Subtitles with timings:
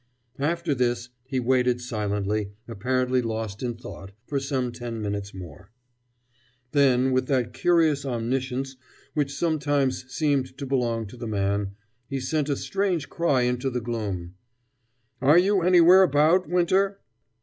[0.39, 5.69] After this he waited silently, apparently lost in thought, for some ten minutes more.
[6.71, 8.77] Then, with that curious omniscience
[9.13, 11.75] which sometimes seemed to belong to the man,
[12.09, 14.33] he sent a strange cry into the gloom.
[15.21, 16.99] "Are you anywhere about, Winter?"